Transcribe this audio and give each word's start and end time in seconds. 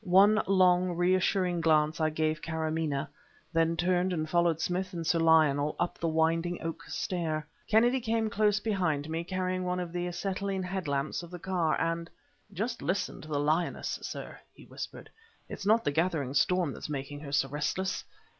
One 0.03 0.41
long, 0.47 0.95
reassuring 0.95 1.61
glance 1.61 2.01
I 2.01 2.09
gave 2.09 2.41
Kâramaneh, 2.41 3.07
then 3.53 3.77
turned 3.77 4.11
and 4.13 4.27
followed 4.27 4.59
Smith 4.59 4.93
and 4.93 5.05
Sir 5.05 5.19
Lionel 5.19 5.75
up 5.79 5.99
the 5.99 6.07
winding 6.07 6.59
oak 6.63 6.81
stair. 6.85 7.45
Kennedy 7.67 8.01
came 8.01 8.27
close 8.27 8.59
behind 8.59 9.07
me, 9.11 9.23
carrying 9.23 9.63
one 9.63 9.79
of 9.79 9.93
the 9.93 10.07
acetylene 10.07 10.63
head 10.63 10.87
lamps 10.87 11.21
of 11.21 11.29
the 11.29 11.37
car. 11.37 11.79
And 11.79 12.09
"Just 12.51 12.81
listen 12.81 13.21
to 13.21 13.27
the 13.27 13.39
lioness, 13.39 13.99
sir!" 14.01 14.39
he 14.55 14.65
whispered. 14.65 15.07
"It's 15.47 15.67
not 15.67 15.83
the 15.85 15.91
gathering 15.91 16.33
storm 16.33 16.73
that's 16.73 16.89
making 16.89 17.19
her 17.19 17.31
so 17.31 17.47
restless. 17.49 18.03